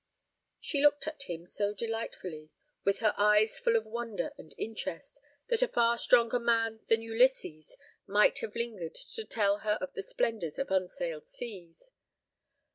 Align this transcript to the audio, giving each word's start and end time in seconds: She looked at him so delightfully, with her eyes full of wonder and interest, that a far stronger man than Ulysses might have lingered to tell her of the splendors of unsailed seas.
She 0.59 0.81
looked 0.81 1.05
at 1.07 1.21
him 1.29 1.45
so 1.45 1.75
delightfully, 1.75 2.49
with 2.83 3.01
her 3.01 3.13
eyes 3.19 3.59
full 3.59 3.75
of 3.75 3.85
wonder 3.85 4.33
and 4.35 4.51
interest, 4.57 5.21
that 5.49 5.61
a 5.61 5.67
far 5.67 5.95
stronger 5.95 6.39
man 6.39 6.79
than 6.89 7.03
Ulysses 7.03 7.77
might 8.07 8.39
have 8.39 8.55
lingered 8.55 8.95
to 8.95 9.23
tell 9.25 9.59
her 9.59 9.77
of 9.79 9.93
the 9.93 10.01
splendors 10.01 10.57
of 10.57 10.71
unsailed 10.71 11.27
seas. 11.27 11.91